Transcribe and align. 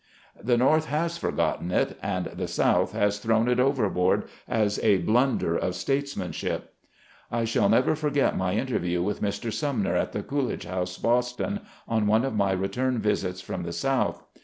The 0.41 0.57
North 0.57 0.85
has 0.87 1.19
forgotten 1.19 1.69
it, 1.69 1.95
and 2.01 2.25
the 2.25 2.47
South 2.47 2.91
has 2.93 3.19
thrown 3.19 3.47
it 3.47 3.59
overboard 3.59 4.23
as 4.47 4.79
a 4.81 4.97
"blunder 4.97 5.55
of 5.55 5.75
statesmanship" 5.75 6.73
I 7.31 7.45
shall 7.45 7.69
never 7.69 7.95
forget 7.95 8.35
my 8.35 8.55
interview 8.55 9.03
with 9.03 9.21
Mr. 9.21 9.53
Sum 9.53 9.83
ner 9.83 9.95
at 9.95 10.11
the 10.11 10.23
Coolidge 10.23 10.65
House, 10.65 10.97
Boston, 10.97 11.59
on 11.87 12.07
one 12.07 12.25
of 12.25 12.33
my 12.33 12.51
return 12.51 12.97
visits 12.97 13.41
from 13.41 13.61
the 13.61 13.73
South. 13.73 14.23